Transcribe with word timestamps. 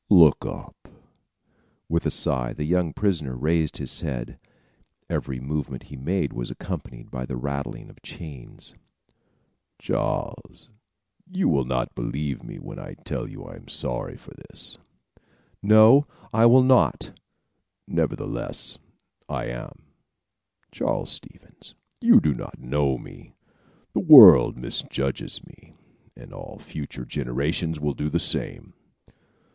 "Look 0.09 0.43
up." 0.47 0.87
With 1.87 2.07
a 2.07 2.09
sigh, 2.09 2.53
the 2.53 2.63
young 2.65 2.91
prisoner 2.91 3.35
raised 3.37 3.77
his 3.77 4.01
head. 4.01 4.39
Every 5.11 5.39
movement 5.39 5.83
he 5.93 5.95
made 5.95 6.33
was 6.33 6.49
accompanied 6.49 7.11
by 7.11 7.27
the 7.27 7.37
rattling 7.37 7.87
of 7.87 8.01
chains. 8.01 8.73
"Charles, 9.77 10.71
you 11.29 11.47
will 11.47 11.65
not 11.65 11.93
believe 11.93 12.41
me, 12.43 12.57
when 12.57 12.79
I 12.79 12.95
tell 13.05 13.27
you 13.29 13.43
I 13.43 13.53
am 13.57 13.67
sorry 13.67 14.17
for 14.17 14.33
this." 14.49 14.79
"No; 15.61 16.07
I 16.33 16.47
will 16.47 16.63
not." 16.63 17.15
"Nevertheless, 17.87 18.79
I 19.29 19.45
am. 19.49 19.83
Charles 20.71 21.11
Stevens, 21.11 21.75
you 22.01 22.19
do 22.19 22.33
not 22.33 22.57
know 22.57 22.97
me; 22.97 23.35
the 23.93 23.99
world 23.99 24.57
misjudges 24.57 25.45
me, 25.45 25.75
and 26.15 26.33
all 26.33 26.57
future 26.57 27.05
generations 27.05 27.79
will 27.79 27.93
do 27.93 28.09
the 28.09 28.19
same. 28.19 28.73